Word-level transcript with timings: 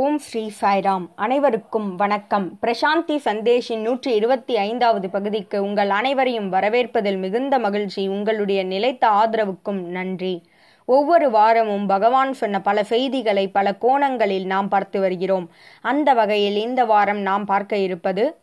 ஓம் 0.00 0.18
ஸ்ரீ 0.18 0.42
சாய்ராம். 0.60 1.06
அனைவருக்கும் 1.14 1.96
வணக்கம். 1.96 2.58
பிரசாந்தி 2.62 3.16
சந்தேஷின் 3.24 3.80
நூற்றி 3.80 4.14
இருபத்தி 4.14 4.56
ஐந்தாவது 4.56 5.10
பகுதிக்கு 5.10 5.62
உங்கள் 5.62 5.90
அனைவரையும் 5.90 6.52
வரவேற்பதில் 6.52 7.18
மிகுந்த 7.18 7.58
மகிழ்ச்சி 7.58 8.08
உங்களுடைய 8.08 8.64
நிலைத்த 8.64 9.08
ஆதரவுக்கும் 9.08 9.80
நன்றி. 9.96 10.42
ஒவ்வொரு 10.84 11.30
வாரமும் 11.30 11.86
பகவான் 11.86 12.32
சொன்ன 12.32 12.60
பல 12.60 12.84
செய்திகளை 12.84 13.48
பல 13.48 13.74
கோணங்களில் 13.74 14.46
நாம் 14.46 14.68
பார்த்து 14.68 15.00
வருகிறோம். 15.00 15.50
அந்த 15.80 16.14
வகையில் 16.14 16.56
இந்த 16.56 16.84
வாரம் 16.84 17.18
நாம் 17.18 17.44
பார்க்க 17.44 17.76
இருப்பது 17.76 18.36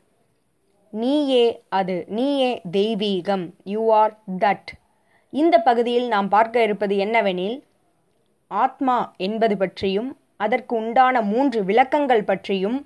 நீயே 0.90 1.64
அது 1.70 2.06
நீயே 2.08 2.62
தெய்வீகம் 2.72 3.50
யூ 3.64 3.92
ஆர் 3.92 4.18
தட். 4.40 4.70
இந்த 5.30 5.58
பகுதியில் 5.60 6.08
நாம் 6.08 6.30
பார்க்க 6.30 6.62
இருப்பது 6.62 6.96
என்னவெனில் 6.96 7.60
ஆத்மா 8.48 9.14
என்பது 9.18 9.58
பற்றியும் 9.58 10.18
அதற்கு 10.40 10.76
உண்டான 10.76 11.21
மூன்று 11.21 11.64
விளக்கங்கள் 11.64 12.24
பற்றியும் 12.24 12.78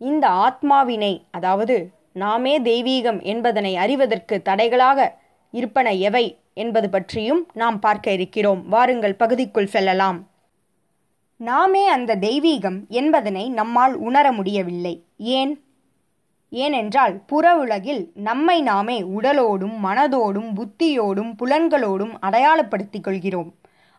இந்த 0.00 0.28
ஆத்மாவினை 0.46 1.12
அதாவது 1.30 1.76
நாமே 2.12 2.60
தெய்வீகம் 2.60 3.20
என்பதனை 3.22 3.76
அறிவதற்கு 3.76 4.36
தடைகளாக 4.44 5.08
இருப்பன 5.54 5.92
எவை 6.08 6.38
என்பது 6.54 6.88
பற்றியும் 6.90 7.42
நாம் 7.52 7.78
பார்க்க 7.78 8.12
இருக்கிறோம். 8.12 8.60
வாருங்கள் 8.68 9.14
பகுதிக்குள் 9.14 9.66
செல்லலாம். 9.66 10.18
நாமே 11.40 11.82
அந்த 11.86 12.16
தெய்வீகம் 12.16 12.78
என்பதனை 12.88 13.48
நம்மால் 13.50 13.94
உணர 13.94 14.26
முடியவில்லை. 14.32 14.94
ஏன்? 15.16 15.52
ஏனென்றால் 16.52 17.14
புற 17.26 17.46
உலகில் 17.56 18.02
நம்மை 18.14 18.58
நாமே 18.62 18.98
உடலோடும் 19.02 19.76
மனதோடும் 19.84 20.50
புத்தியோடும் 20.58 21.32
புலன்களோடும் 21.38 22.14
அடையாளப்படுத்திக் 22.20 23.04
கொள்கிறோம். 23.04 23.50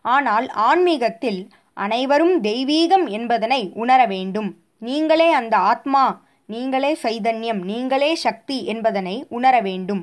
ஆனால் 0.04 0.46
ஆன்மீகத்தில் 0.68 1.40
அனைவரும் 1.84 2.36
தெய்வீகம் 2.42 3.06
என்பதனை 3.08 3.60
உணர 3.74 4.00
வேண்டும். 4.06 4.50
நீங்களே 4.78 5.28
அந்த 5.32 5.54
ஆத்மா 5.70 6.04
நீங்களே 6.46 6.90
சைதன்யம் 7.02 7.60
நீங்களே 7.70 8.10
சக்தி 8.14 8.58
என்பதனை 8.64 9.14
உணர 9.28 9.54
வேண்டும். 9.60 10.02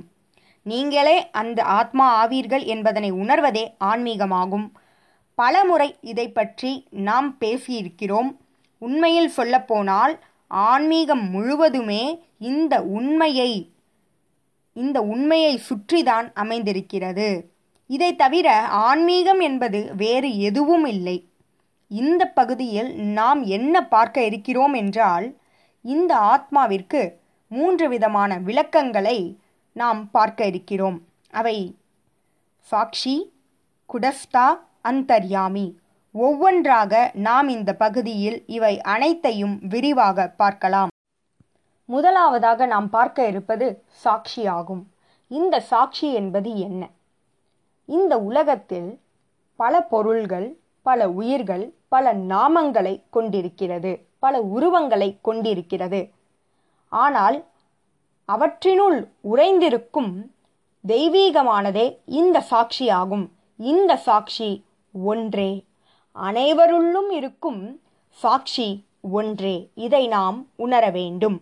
நீங்களே 0.66 1.18
அந்த 1.31 1.59
ஆத்மா 1.80 2.06
ஆவீர்கள் 2.23 2.64
என்பதனை 2.64 3.09
உணர்வதே 3.12 3.66
ஆன்மீகமாகும். 3.84 4.68
பலமுறை 5.38 5.90
இதை 6.02 6.28
பற்றி 6.30 6.72
நாம் 7.08 7.30
பேசியிருக்கிறோம். 7.40 8.30
உண்மையில் 8.81 9.36
சொல்லப்போனால் 9.38 10.14
ஆன்மீகம் 10.48 11.23
முழுவதுமே 11.30 12.03
இந்த 12.52 12.76
உண்மையை 12.98 13.52
இந்த 14.73 14.98
உண்மையை 15.14 15.53
சுற்றிதான் 15.68 16.28
அமைந்திருக்கிறது. 16.34 17.28
இதை 17.90 18.09
தவிர 18.16 18.48
ஆன்மீகம் 18.88 19.40
என்பது 19.40 19.80
வேறு 19.98 20.30
எதுவும் 20.40 20.86
இல்லை. 20.86 21.18
இந்த 22.02 22.24
பகுதியில் 22.40 22.92
நாம் 23.18 23.42
என்ன 23.56 23.76
பார்க்க 23.88 24.26
இருக்கிறோம் 24.26 24.74
என்றால் 24.74 25.28
இந்த 25.86 26.12
ஆத்மாவிற்கு 26.34 27.02
மூன்று 27.52 27.86
விதமான 27.90 28.38
விளக்கங்களை 28.40 29.18
நாம் 29.76 30.02
பார்க்க 30.12 30.46
இருக்கிறோம். 30.46 30.98
அவை 31.34 31.58
சாக்ஷி 32.68 33.16
குடஸ்தா 33.90 34.48
அந்தர்யாமி. 34.84 35.68
ஒவ்வொன்றாக 36.16 36.94
நாம் 37.28 37.48
இந்த 37.48 37.72
பகுதியில் 37.76 38.38
இவை 38.48 38.74
அனைத்தையும் 38.94 39.56
விரிவாக 39.68 40.28
பார்க்கலாம். 40.42 40.92
முதலாவதாக 41.90 42.66
நாம் 42.66 42.90
பார்க்க 42.90 43.28
இருப்பது 43.28 43.68
சாட்சி 44.04 44.44
ஆகும். 44.58 44.84
இந்த 45.32 45.56
சாட்சி 45.72 46.08
என்பது 46.14 46.52
என்ன? 46.68 46.82
இந்த 47.90 48.14
உலகத்தில் 48.30 48.90
பல 49.59 49.74
பொருள்கள் 49.94 50.48
பல 50.88 51.09
உயிர்கள் 51.19 51.64
பல 51.94 52.14
நாமங்களை 52.14 52.94
கொண்டிருக்கிறது 53.09 53.91
பல 54.23 54.39
உருவங்களை 54.55 55.09
கொண்டிருக்கிறது. 55.22 56.02
ஆனால் 56.89 57.38
அவற்றினுள் 58.28 59.00
உறைந்திருக்கும் 59.33 60.11
தெய்வீகமானதே 60.88 61.85
இந்த 62.06 62.38
சாட்சியாகும். 62.51 63.25
இந்த 63.57 63.91
சாட்சி 64.07 64.50
ஒன்றே. 65.03 65.51
அனைவருள்ளும் 66.16 67.12
இருக்கும் 67.19 67.62
சாட்சி 68.22 68.68
ஒன்றே. 69.18 69.56
இதை 69.88 70.03
நாம் 70.07 70.38
உணர 70.56 70.90
வேண்டும். 70.90 71.38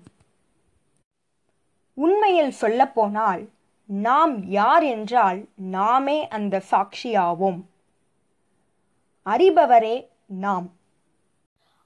உண்மையில் 1.93 2.53
சொல்லப்போனால் 2.61 3.43
நாம் 3.85 4.35
யார் 4.59 4.83
என்றால் 4.95 5.39
நாமே 5.75 6.17
அந்த 6.27 6.61
சாட்சியாவோம். 6.71 7.61
அறிபவரே 9.25 10.07
நாம். 10.25 10.69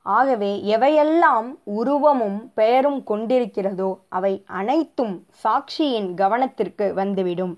ஆகவே 0.01 0.61
எவையெல்லாம் 0.77 1.59
உருவமும் 1.63 2.51
பெயரும் 2.53 3.03
கொண்டிருக்கிறதோ 3.07 3.97
அவை 4.09 4.43
அனைத்தும் 4.47 5.25
சாட்சியின் 5.43 6.13
கவனத்திற்கு 6.13 6.93
வந்துவிடும். 6.93 7.53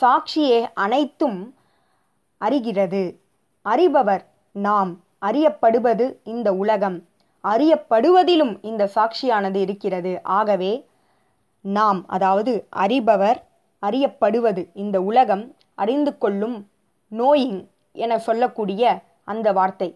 சாட்சியே 0.00 0.68
அனைத்தும் 0.74 1.54
அறிகிறது. 2.38 3.02
அறிபவர் 3.64 4.24
நாம். 4.52 4.92
அறியப்படுவது 5.22 6.16
இந்த 6.24 6.54
உலகம். 6.54 6.98
அறியப்படுவதிலும் 7.44 8.58
இந்த 8.62 8.90
சாட்சியானது 8.94 9.54
இருக்கிறது. 9.54 10.22
ஆகவே 10.22 10.72
நாம் 11.60 12.08
அதாவது 12.08 12.66
அறிபவர் 12.76 13.38
அறியப்படுவது 13.82 14.70
இந்த 14.74 15.02
உலகம் 15.02 15.44
அறிந்து 15.74 16.18
கொள்ளும் 16.18 16.68
நோயிங் 17.12 17.66
என 17.92 18.18
சொல்லக்கூடிய 18.18 19.02
அந்த 19.32 19.48
வார்த்தை. 19.58 19.88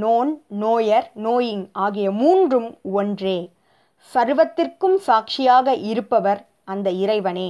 நோன் 0.00 0.32
நோயர் 0.60 1.06
நோயிங் 1.26 1.64
ஆகிய 1.84 2.08
மூன்றும் 2.20 2.68
ஒன்றே. 2.98 3.38
சர்வத்திற்கும் 4.14 4.98
சாட்சியாக 5.06 5.74
இருப்பவர் 5.92 6.42
அந்த 6.64 6.88
இறைவனே. 7.04 7.48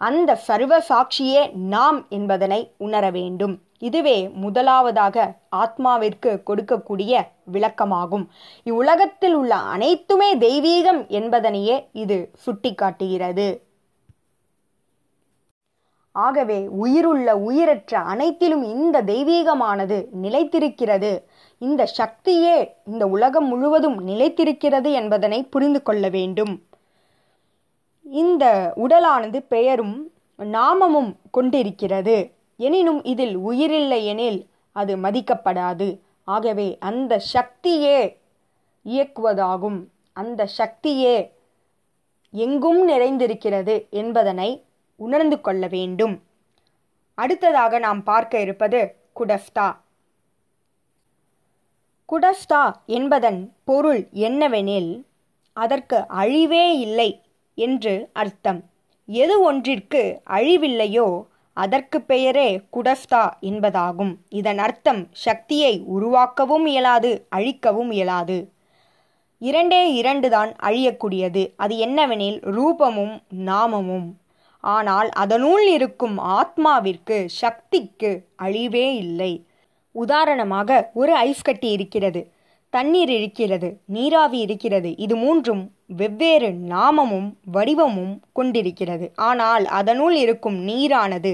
அந்த 0.00 0.30
சர்வ 0.48 0.74
சாட்சியே 0.88 1.42
நாம் 1.68 1.98
என்பதனை 2.08 2.60
உணர 2.78 3.04
வேண்டும். 3.10 3.54
இதுவே 3.78 4.18
முதலாவதாக 4.42 5.16
ஆத்மாவிற்கு 5.56 6.30
கொடுக்கக்கூடிய 6.46 7.12
விளக்கமாகும். 7.52 8.26
இவ்வுலகத்தில் 8.64 9.34
உள்ள 9.34 9.54
அனைத்துமே 9.74 10.30
தெய்வீகம் 10.36 11.02
என்பதனையே 11.18 11.76
இது 11.92 12.18
சுட்டிக்காட்டுகிறது. 12.44 13.46
ஆகவே 16.18 16.58
உயிருள்ள 16.66 17.36
உயிரற்ற 17.36 17.98
அனைத்திலும் 17.98 18.62
இந்த 18.62 19.02
தெய்வீகமானது 19.02 19.96
நிலைத்திருக்கிறது. 20.22 21.12
இந்த 21.58 21.82
சக்தியே 21.98 22.56
இந்த 22.84 23.06
உலகம் 23.06 23.48
முழுவதும் 23.48 24.06
நிலைத்திருக்கிறது 24.06 24.90
என்பதனை 24.92 25.42
புரிந்து 25.42 25.82
கொள்ள 25.82 26.08
வேண்டும். 26.08 26.54
இந்த 28.02 28.72
உடலானது 28.76 29.38
பெயரும் 29.48 29.96
நாமமும் 30.38 31.10
கொண்டிருக்கிறது. 31.30 32.30
எனினும் 32.56 33.04
இதில் 33.04 33.38
உயிரில்லை 33.38 34.00
எனில் 34.04 34.40
அது 34.72 34.96
மதிக்கப்படாது. 34.96 35.88
ஆகவே 36.24 36.68
அந்த 36.80 37.20
சக்தியே 37.34 37.98
இயக்குவதாகும். 38.84 39.80
அந்த 40.12 40.48
சக்தியே 40.58 41.16
எங்கும் 42.30 42.88
நிறைந்திருக்கிறது 42.88 43.88
என்பதனை 43.90 44.50
உணர்ந்து 44.98 45.36
கொள்ள 45.40 45.66
வேண்டும். 45.66 46.16
அடுத்ததாக 47.18 47.78
நாம் 47.78 48.02
பார்க்க 48.02 48.40
இருப்பது 48.40 48.80
குடஸ்தா. 49.18 49.68
குடஸ்தா 52.08 52.62
என்பதன் 52.86 53.40
பொருள் 53.64 54.02
என்னவெனில் 54.26 54.92
அதற்கு 55.56 55.98
அழிவே 56.22 56.66
இல்லை 56.78 57.10
என்று 57.58 57.94
அர்த்தம். 58.12 58.60
எது 59.08 59.34
ஒன்றிற்கு 59.42 60.02
அழிவில்லையோ 60.36 61.08
அதற்கு 61.56 61.98
பெயரே 62.10 62.48
குடஸ்தா 62.76 63.24
என்பதாகும். 63.40 64.12
இதன் 64.40 64.58
அர்த்தம் 64.58 65.02
சக்தியை 65.26 65.74
உருவாக்கவும் 65.94 66.66
இயலாது 66.66 67.10
அழிக்கவும் 67.28 67.90
இயலாது. 67.90 68.38
இரண்டே 69.38 69.82
இரண்டு 69.94 70.28
தான் 70.30 70.52
அழியக்கூடியது. 70.62 71.42
அது 71.56 71.74
என்னவெனில் 71.86 72.38
ரூபமும் 72.56 73.14
நாமமும். 73.48 74.08
ஆனால் 74.64 75.08
அதனுள் 75.22 75.66
இருக்கும் 75.66 76.16
ஆத்மாவிற்கு 76.38 77.16
சக்திக்கு 77.26 78.10
அழிவே 78.42 78.86
இல்லை. 78.94 79.32
உதாரணமாக 79.94 80.90
ஒரு 80.94 81.12
ஐஸ் 81.16 81.42
கட்டி 81.42 81.70
இருக்கிறது 81.70 82.20
தண்ணீர் 82.70 83.10
இருக்கிறது 83.10 83.68
நீராவி 83.86 84.38
இருக்கிறது 84.38 84.96
இது 84.96 85.16
மூன்றும் 85.16 85.62
வெவ்வேறு 85.86 86.50
நாமமும் 86.72 87.28
வடிவமும் 87.52 88.14
கொண்டிருக்கிறது. 88.32 89.06
ஆனால் 89.14 89.64
அதனுள் 89.64 90.14
இருக்கும் 90.14 90.58
நீரானது 90.68 91.32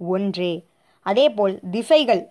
ஒன்றே. 0.00 0.54
அதேபோல் 1.02 1.54
திசைகள் 1.70 2.22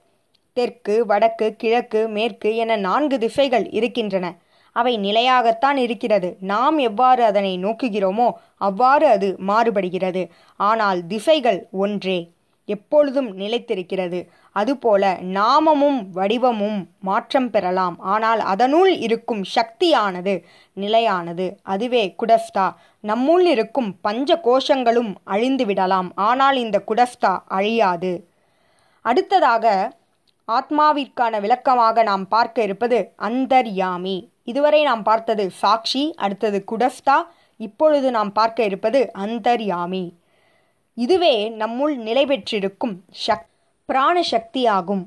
தெற்கு 0.53 1.05
வடக்கு 1.05 1.55
கிழக்கு 1.55 2.01
மேற்கு 2.07 2.49
என 2.55 2.75
நான்கு 2.75 3.17
திசைகள் 3.19 3.65
இருக்கின்றன. 3.69 4.25
அவை 4.75 4.93
நிலையாகத்தான் 4.97 5.77
இருக்கிறது. 5.77 6.29
நாம் 6.41 6.77
எவ்வாறு 6.77 7.23
அதனை 7.23 7.53
நோக்குகிறோமோ 7.57 8.29
அவ்வாறு 8.57 9.07
அது 9.07 9.29
மாறுபடுகிறது. 9.47 10.23
ஆனால் 10.59 11.01
திசைகள் 11.07 11.59
ஒன்றே 11.71 12.17
எப்பொழுதும் 12.67 13.27
நிலைத்திருக்கிறது. 13.37 14.19
அதுபோல 14.55 15.03
நாமமும் 15.21 15.99
வடிவமும் 16.11 16.79
மாற்றம் 16.99 17.49
பெறலாம். 17.49 17.95
ஆனால் 18.13 18.41
அதனுள் 18.43 18.91
இருக்கும் 18.97 19.43
சக்தியானது 19.55 20.33
நிலையானது. 20.77 21.45
அதுவே 21.63 22.03
குடஸ்தா. 22.21 22.67
நம்முள் 23.03 23.45
இருக்கும் 23.45 23.91
பஞ்ச 24.01 24.39
கோஷங்களும் 24.47 25.11
அழிந்து 25.23 25.65
விடலாம் 25.65 26.09
ஆனால் 26.29 26.57
இந்த 26.57 26.77
குடஸ்தா 26.87 27.33
அழியாது. 27.57 28.13
அடுத்ததாக 29.05 29.65
ஆத்மாவிற்கான 30.47 31.39
விளக்கமாக 31.41 32.03
நாம் 32.03 32.25
பார்க்க 32.27 32.57
இருப்பது 32.61 32.97
அந்தர்யாமி. 33.21 34.17
இதுவரை 34.45 34.81
நாம் 34.83 35.03
பார்த்தது 35.03 35.51
சாக்ஷி 35.61 36.03
அடுத்தது 36.15 36.59
குடஸ்தா. 36.71 37.17
இப்பொழுது 37.59 38.07
நாம் 38.11 38.31
பார்க்க 38.31 38.63
இருப்பது 38.63 38.99
அந்தர்யாமி. 39.17 40.05
இதுவே 40.97 41.35
நம்முள் 41.49 41.93
நிலை 42.07 42.25
பெற்றிருக்கும் 42.25 42.95
சக் 43.25 43.47
பிராண 43.89 44.15
சக்தியாகும். 44.31 45.03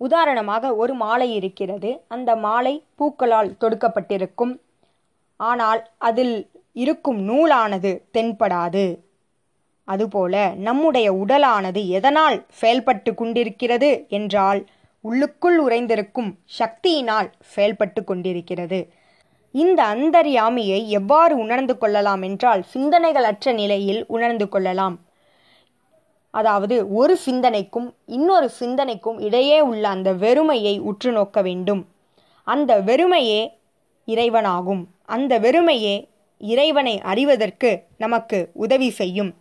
உதாரணமாக 0.00 0.74
ஒரு 0.76 0.94
மாலை 0.94 1.28
இருக்கிறது. 1.34 1.90
அந்த 2.08 2.30
மாலை 2.36 2.74
பூக்களால் 2.98 3.50
தொடுக்கப்பட்டிருக்கும். 3.60 4.54
ஆனால் 5.40 5.80
அதில் 5.98 6.36
இருக்கும் 6.72 7.20
நூலானது 7.28 7.90
தென்படாது. 8.12 8.86
அதுபோல 9.88 10.34
நம்முடைய 10.58 11.08
உடலானது 11.12 11.80
எதனால் 11.88 12.36
செயல்பட்டு 12.50 13.10
கொண்டிருக்கிறது 13.14 13.90
என்றால் 14.08 14.60
உள்ளுக்குள் 15.02 15.64
உறைந்திருக்கும் 15.64 16.34
சக்தியினால் 16.58 17.30
செயல்பட்டு 17.44 18.04
கொண்டிருக்கிறது. 18.04 18.88
இந்த 19.54 19.84
அந்தர்யாமியை 19.84 20.86
எவ்வாறு 20.86 21.36
உணர்ந்து 21.36 21.78
கொள்ளலாம் 21.78 22.22
என்றால் 22.22 22.64
சிந்தனைகளற்ற 22.74 23.54
நிலையில் 23.54 24.04
உணர்ந்து 24.08 24.48
கொள்ளலாம். 24.48 25.00
அதாவது 26.30 26.92
ஒரு 26.92 27.16
சிந்தனைக்கும் 27.16 27.94
இன்னொரு 28.06 28.48
சிந்தனைக்கும் 28.60 29.18
இடையே 29.18 29.60
உள்ள 29.60 29.88
அந்த 29.88 30.12
வெறுமையை 30.12 30.80
உற்று 30.80 31.12
நோக்க 31.12 31.42
வேண்டும். 31.42 31.86
அந்த 32.44 32.82
வெறுமையே 32.82 33.48
இறைவனாகும். 34.06 34.84
அந்த 35.06 35.40
வெறுமையே 35.40 36.08
இறைவனை 36.38 37.00
அறிவதற்கு 37.00 37.82
நமக்கு 37.98 38.50
உதவி 38.54 38.90
செய்யும். 38.90 39.34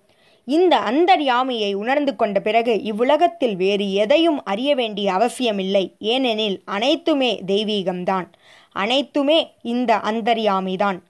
இந்த 0.46 0.80
அந்தர்யாமியை 0.80 1.74
உணர்ந்து 1.74 2.16
கொண்ட 2.16 2.40
பிறகு 2.40 2.82
இவ்வுலகத்தில் 2.84 3.56
வேறு 3.56 3.94
எதையும் 3.94 4.44
அறிய 4.44 4.76
வேண்டிய 4.76 5.14
அவசியமில்லை. 5.14 5.96
ஏனெனில் 6.00 6.62
அனைத்துமே 6.66 7.42
தெய்வீகம்தான். 7.48 8.28
அனைத்துமே 8.72 9.54
இந்த 9.62 9.96
அந்தர்யாமிதான். 9.96 11.02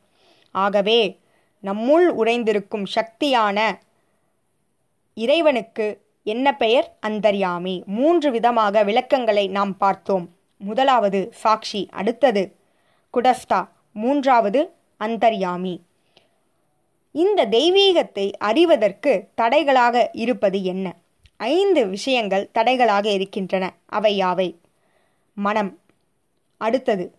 ஆகவே 0.51 1.19
நம்முள் 1.63 2.07
உறைந்திருக்கும் 2.17 2.85
சக்தியான 2.95 3.71
இறைவனுக்கு 5.13 6.01
என்ன 6.23 6.55
பெயர்? 6.55 6.97
அந்தர்யாமி. 7.07 7.85
மூன்று 7.85 8.31
விதமாக 8.31 8.83
விளக்கங்களை 8.83 9.47
நாம் 9.47 9.77
பார்த்தோம். 9.77 10.29
முதலாவது 10.57 11.33
சாக்ஷி 11.43 11.87
அடுத்தது 11.89 12.55
குடஸ்தா 13.13 13.67
மூன்றாவது 13.93 14.73
அந்தர்யாமி. 14.97 15.79
இந்த 17.11 17.45
தெய்வீகத்தை 17.45 18.31
அறிவதற்கு 18.37 19.27
தடைகளாக 19.41 20.07
இருப்பது 20.11 20.63
என்ன? 20.63 20.95
ஐந்து 21.37 21.87
விஷயங்கள் 21.87 22.49
தடைகளாக 22.53 23.05
இருக்கின்றன. 23.05 23.73
அவை 23.85 24.19
யாவை? 24.19 24.55
மனம். 25.33 25.79
அடுத்தது 26.57 27.15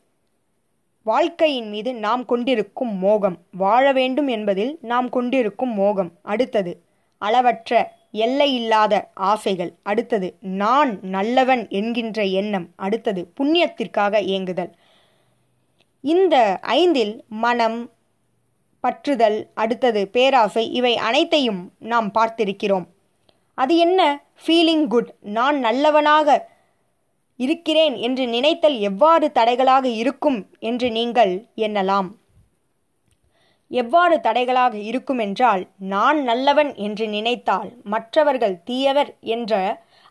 வாழ்க்கையின் 1.03 1.69
மீது 1.69 1.95
நாம் 1.95 2.25
கொண்டிருக்கும் 2.25 2.99
மோகம். 2.99 3.39
வாழ 3.51 3.93
வேண்டும் 3.93 4.27
என்பதில் 4.27 4.79
நாம் 4.81 5.09
கொண்டிருக்கும் 5.09 5.75
மோகம். 5.75 6.13
அடுத்தது 6.23 6.83
அளவற்ற 7.19 7.93
எல்லையில்லாத 8.13 9.11
ஆசைகள். 9.15 9.73
அடுத்தது 9.83 10.37
நான் 10.41 10.99
நல்லவன் 11.03 11.69
என்கின்ற 11.69 12.25
எண்ணம். 12.25 12.69
அடுத்தது 12.77 13.33
புண்ணியத்திற்காக 13.41 14.21
இயங்குதல் 14.21 14.73
இந்த 16.01 16.59
ஐந்தில் 16.63 17.25
மனம் 17.29 17.91
பற்றுதல் 18.83 19.39
அடுத்தது 19.55 20.09
பேராசை 20.09 20.65
இவை 20.73 20.97
அனைத்தையும் 20.97 21.73
நாம் 21.79 22.09
பார்த்திருக்கிறோம். 22.15 22.87
அது 23.55 23.77
என்ன? 23.77 24.01
ஃபீலிங் 24.47 24.87
குட் 24.87 25.11
நான் 25.21 25.59
நல்லவனாக 25.59 26.51
இருக்கிறேன் 27.37 27.95
என்று 27.97 28.27
நினைத்தல் 28.27 28.79
எவ்வாறு 28.79 29.31
தடைகளாக 29.35 29.85
இருக்கும் 29.85 30.49
என்று 30.59 30.91
நீங்கள் 30.91 31.33
எண்ணலாம். 31.57 32.09
எவ்வாறு 33.71 34.17
தடைகளாக 34.23 34.75
இருக்கும் 34.75 35.19
என்றால் 35.19 35.63
நான் 35.79 36.23
நல்லவன் 36.23 36.75
என்று 36.75 37.09
நினைத்தால் 37.09 37.71
மற்றவர்கள் 37.85 38.63
தீயவர் 38.65 39.11
என்ற 39.21 39.53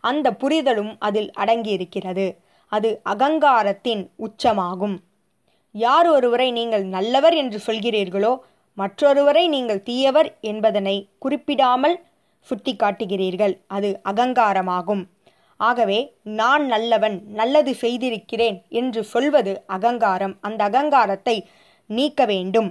அந்த 0.03 0.27
புரிதலும் 0.33 0.95
அதில் 0.99 1.31
அடங்கியிருக்கிறது. 1.37 2.27
அது 2.71 3.01
அகங்காரத்தின் 3.03 4.03
உச்சமாகும். 4.17 4.97
யார் 5.71 6.07
ஒருவரை 6.07 6.51
நீங்கள் 6.51 6.83
நல்லவர் 6.83 7.33
என்று 7.33 7.59
சொல்கிறீர்களோ 7.67 8.33
மற்றொருவரை 8.77 9.47
நீங்கள் 9.47 9.83
தீயவர் 9.83 10.37
என்பதனை 10.41 11.09
குறிப்பிடாமல் 11.19 11.99
சுட்டி 12.41 12.75
காட்டுகிறீர்கள் 12.75 13.57
அது 13.67 14.01
அகங்காரமாகும். 14.03 15.03
ஆகவே 15.57 15.97
நான் 16.23 16.65
நல்லவன் 16.65 17.17
நல்லது 17.31 17.73
செய்திருக்கிறேன் 17.73 18.65
என்று 18.69 19.03
சொல்வது 19.03 19.63
அகங்காரம். 19.65 20.37
அந்த 20.41 20.63
அகங்காரத்தை 20.63 21.35
நீக்க 21.85 22.25
வேண்டும். 22.25 22.69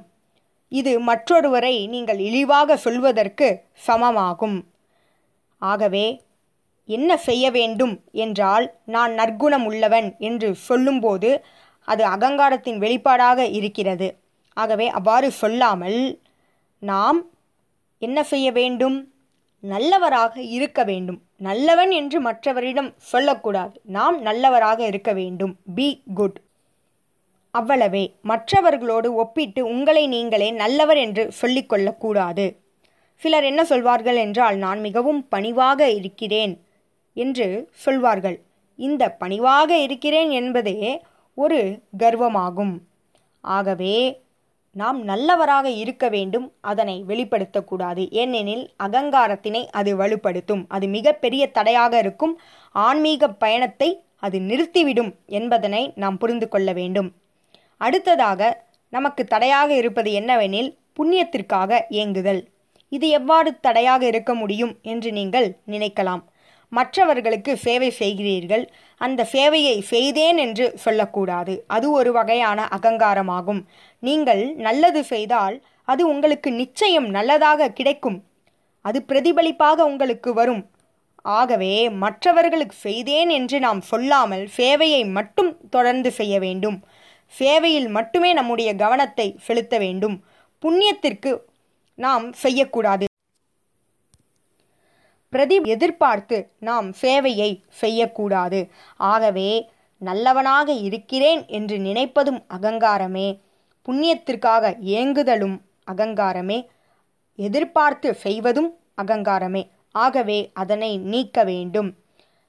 இது 0.68 1.00
மற்றொருவரை 1.00 1.86
நீங்கள் 1.88 2.18
இழிவாக 2.18 2.76
சொல்வதற்கு 2.76 3.48
சமமாகும். 3.86 4.58
ஆகவே 5.58 6.06
என்ன 6.84 7.16
செய்ய 7.16 7.50
வேண்டும் 7.50 7.94
என்றால் 8.12 8.66
நான் 8.84 9.12
நற்குணம் 9.12 9.64
உள்ளவன் 9.64 10.16
என்று 10.18 10.54
சொல்லும்போது 10.54 11.30
அது 11.84 12.04
அகங்காரத்தின் 12.04 12.78
வெளிப்பாடாக 12.78 13.38
இருக்கிறது. 13.50 14.08
ஆகவே 14.56 14.88
அவ்வாறு 14.88 15.30
சொல்லாமல் 15.30 16.20
நாம் 16.78 17.26
என்ன 17.98 18.22
செய்ய 18.22 18.52
வேண்டும்? 18.52 19.12
நல்லவராக 19.60 20.40
இருக்க 20.40 20.84
வேண்டும். 20.84 21.22
நல்லவன் 21.36 21.90
என்று 21.90 22.22
மற்றவரிடம் 22.22 22.94
சொல்லக்கூடாது. 22.96 23.80
நாம் 23.82 24.22
நல்லவராக 24.22 24.86
இருக்க 24.86 25.12
வேண்டும். 25.12 25.56
பி 25.74 26.02
குட் 26.14 26.38
அவ்வளவே. 27.58 28.14
மற்றவர்களோடு 28.22 29.14
ஒப்பிட்டு 29.14 29.64
உங்களை 29.64 30.06
நீங்களே 30.06 30.50
நல்லவர் 30.50 30.96
என்று 30.96 31.32
சொல்லிக்கொள்ளக்கூடாது. 31.42 32.56
சிலர் 33.16 33.44
என்ன 33.44 33.64
சொல்வார்கள் 33.64 34.16
என்றால் 34.16 34.56
நான் 34.56 34.80
மிகவும் 34.80 35.28
பணிவாக 35.28 35.90
இருக்கிறேன் 35.90 36.64
என்று 37.14 37.68
சொல்வார்கள். 37.72 38.42
இந்த 38.76 39.10
பணிவாக 39.10 39.76
இருக்கிறேன் 39.76 40.30
என்பதே 40.30 41.02
ஒரு 41.34 41.82
கர்வமாகும். 41.98 42.74
ஆகவே 43.40 44.22
நாம் 44.76 44.98
நல்லவராக 45.02 45.70
இருக்க 45.70 46.08
வேண்டும் 46.08 46.52
அதனை 46.60 47.04
வெளிப்படுத்தக்கூடாது. 47.08 48.02
ஏனெனில் 48.10 48.64
அகங்காரத்தினை 48.78 49.62
அது 49.70 49.96
வலுப்படுத்தும். 49.96 50.64
அது 50.68 50.88
மிகப்பெரிய 50.88 51.50
தடையாக 51.50 51.98
இருக்கும். 51.98 52.38
ஆன்மீக 52.74 53.28
பயணத்தை 53.28 53.90
அது 54.16 54.38
நிறுத்திவிடும் 54.40 55.10
என்பதனை 55.26 55.92
நாம் 55.96 56.18
புரிந்து 56.18 56.48
கொள்ள 56.48 56.72
வேண்டும். 56.72 57.10
அடுத்ததாக 57.76 58.68
நமக்கு 58.88 59.24
தடையாக 59.24 59.74
இருப்பது 59.74 60.10
என்னவெனில் 60.12 60.70
புண்ணியத்திற்காக 60.98 61.80
இயங்குதல் 61.88 62.48
இது 62.88 63.08
எவ்வாறு 63.08 63.60
தடையாக 63.60 64.06
இருக்க 64.06 64.34
முடியும் 64.34 64.78
என்று 64.82 65.12
நீங்கள் 65.12 65.56
நினைக்கலாம். 65.66 66.22
மற்றவர்களுக்கு 66.70 67.52
சேவை 67.56 67.90
செய்கிறீர்கள் 67.98 68.64
அந்த 69.00 69.26
சேவையை 69.32 69.76
செய்தேன் 69.92 70.38
என்று 70.38 70.66
சொல்லக்கூடாது. 70.84 71.54
அது 71.66 71.86
ஒரு 71.90 72.12
வகையான 72.12 72.68
அகங்காரமாகும். 72.76 73.62
நீங்கள் 73.98 74.42
நல்லது 74.66 75.02
செய்தால் 75.04 75.56
அது 75.84 76.02
உங்களுக்கு 76.08 76.50
நிச்சயம் 76.52 77.08
நல்லதாக 77.08 77.70
கிடைக்கும். 77.78 78.18
அது 78.84 78.98
பிரதிபலிப்பாக 79.02 79.84
உங்களுக்கு 79.84 80.32
வரும். 80.34 80.62
ஆகவே 81.38 81.74
மற்றவர்களுக்கு 82.04 82.76
செய்தேன் 82.76 83.28
என்று 83.28 83.56
நாம் 83.60 83.80
சொல்லாமல் 83.80 84.44
சேவையை 84.56 85.02
மட்டும் 85.18 85.50
தொடர்ந்து 85.70 86.10
செய்ய 86.10 86.34
வேண்டும். 86.38 86.78
சேவையில் 87.34 87.88
மட்டுமே 87.88 88.32
நம்முடைய 88.32 88.70
கவனத்தை 88.74 89.28
செலுத்த 89.46 89.74
வேண்டும். 89.78 90.16
புண்ணியத்திற்கு 90.62 91.32
நாம் 91.98 92.26
செய்யக்கூடாது. 92.32 93.04
பிரதி 95.30 95.60
எதிர்பார்த்து 95.64 96.50
நாம் 96.58 96.90
சேவையை 96.90 97.62
செய்யக்கூடாது. 97.68 98.70
ஆகவே 98.96 99.70
நல்லவனாக 99.98 100.72
இருக்கிறேன் 100.72 101.46
என்று 101.46 101.76
நினைப்பதும் 101.76 102.42
அகங்காரமே. 102.48 103.38
புண்ணியத்திற்காக 103.88 104.76
ஏங்குதலும் 104.84 105.60
அகங்காரமே. 105.90 106.66
எதிர்பார்த்து 107.34 108.14
செய்வதும் 108.14 108.78
அகங்காரமே. 109.02 109.68
ஆகவே 109.92 110.50
அதனை 110.54 110.98
நீக்க 110.98 111.44
வேண்டும். 111.44 111.94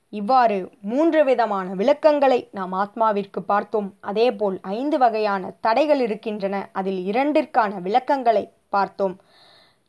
இவ்வாறு 0.10 0.70
மூன்று 0.82 1.24
விதமான 1.24 1.74
விளக்கங்களை 1.74 2.48
நாம் 2.52 2.74
ஆத்மாவிற்கு 2.74 3.40
பார்த்தோம். 3.46 3.94
அதேபோல் 4.00 4.60
ஐந்து 4.62 4.98
வகையான 4.98 5.54
தடைகள் 5.62 6.00
இருக்கின்றன. 6.00 6.70
அதில் 6.72 7.06
இரண்டிற்கான 7.06 7.82
விளக்கங்களை 7.82 8.52
பார்த்தோம். 8.70 9.20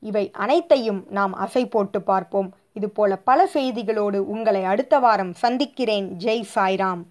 இவை 0.01 0.31
அனைத்தையும் 0.33 1.07
நாம் 1.11 1.35
அசை 1.37 1.71
போட்டு 1.71 2.03
பார்ப்போம். 2.03 2.55
இதுபோல 2.73 3.17
பல 3.17 3.49
செய்திகளோடு 3.55 4.17
உங்களை 4.17 4.65
அடுத்த 4.65 4.99
வாரம் 4.99 5.33
சந்திக்கிறேன். 5.33 6.17
ஜெய் 6.19 6.49
சாய்ராம். 6.55 7.03